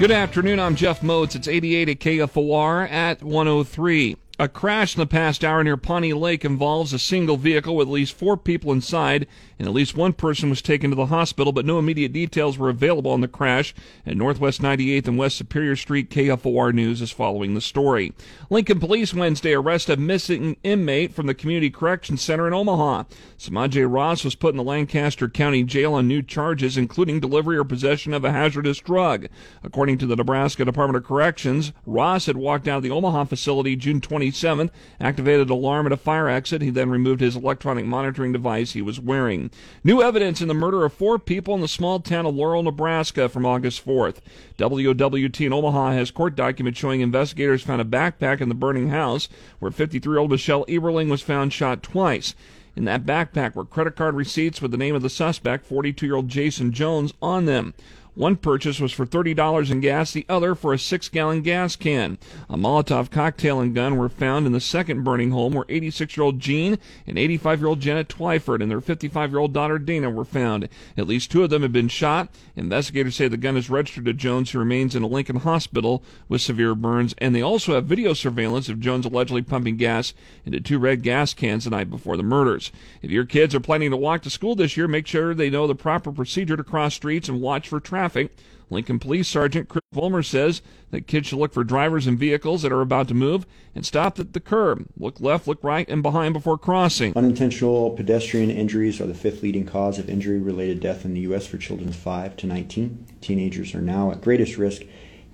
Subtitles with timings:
[0.00, 0.58] Good afternoon.
[0.58, 1.36] I'm Jeff Moats.
[1.36, 4.16] It's 88 at KFOR at 103.
[4.36, 7.92] A crash in the past hour near Pawnee Lake involves a single vehicle with at
[7.92, 9.28] least four people inside,
[9.60, 12.68] and at least one person was taken to the hospital, but no immediate details were
[12.68, 13.72] available on the crash
[14.04, 16.10] at Northwest 98th and West Superior Street.
[16.10, 18.12] KFOR News is following the story.
[18.50, 23.04] Lincoln Police Wednesday arrest a missing inmate from the Community Correction Center in Omaha.
[23.38, 27.62] Samaje Ross was put in the Lancaster County Jail on new charges, including delivery or
[27.62, 29.28] possession of a hazardous drug.
[29.62, 33.76] According to the Nebraska Department of Corrections, Ross had walked out of the Omaha facility
[33.76, 34.23] June 20.
[34.30, 36.62] 27th, activated alarm at a fire exit.
[36.62, 39.50] He then removed his electronic monitoring device he was wearing.
[39.82, 43.28] New evidence in the murder of four people in the small town of Laurel, Nebraska
[43.28, 44.16] from August 4th.
[44.58, 49.28] WOWT in Omaha has court documents showing investigators found a backpack in the burning house
[49.58, 52.34] where 53-year-old Michele Ebeling was found shot twice.
[52.76, 56.16] In that backpack were credit card receipts with the name of the suspect, 42 year
[56.16, 57.72] old Jason Jones, on them.
[58.14, 62.16] One purchase was for $30 in gas, the other for a six gallon gas can.
[62.48, 66.22] A Molotov cocktail and gun were found in the second burning home where 86 year
[66.22, 70.10] old Gene and 85 year old Janet Twiford and their 55 year old daughter Dana
[70.10, 70.68] were found.
[70.96, 72.28] At least two of them have been shot.
[72.54, 76.40] Investigators say the gun is registered to Jones, who remains in a Lincoln hospital with
[76.40, 80.14] severe burns, and they also have video surveillance of Jones allegedly pumping gas
[80.46, 82.70] into two red gas cans the night before the murders.
[83.02, 85.66] If your kids are planning to walk to school this year, make sure they know
[85.66, 88.36] the proper procedure to cross streets and watch for traffic traffic.
[88.70, 90.60] Lincoln Police Sergeant Chris Vollmer says
[90.90, 94.18] that kids should look for drivers and vehicles that are about to move and stop
[94.18, 94.86] at the curb.
[94.98, 97.16] Look left, look right, and behind before crossing.
[97.16, 101.46] Unintentional pedestrian injuries are the fifth leading cause of injury related death in the U.S.
[101.46, 103.06] for children 5 to 19.
[103.20, 104.82] Teenagers are now at greatest risk.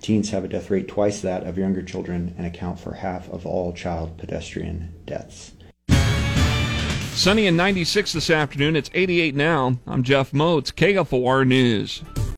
[0.01, 3.45] Teens have a death rate twice that of younger children and account for half of
[3.45, 5.51] all child pedestrian deaths.
[7.13, 8.75] Sunny and 96 this afternoon.
[8.75, 9.77] It's 88 now.
[9.85, 12.03] I'm Jeff Moats, KFOR News.